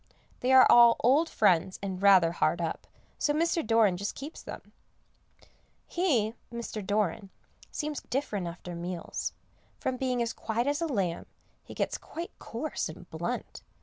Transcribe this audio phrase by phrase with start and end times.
[0.39, 2.87] They are all old friends, and rather hard up,
[3.19, 3.63] so Mr.
[3.63, 4.71] Doran just keeps them.
[5.85, 6.83] He Mr.
[6.83, 7.29] Doran
[7.69, 9.33] seems different after meals;
[9.79, 11.27] from being as quiet as a lamb,
[11.63, 13.61] he gets quite coarse and blunt.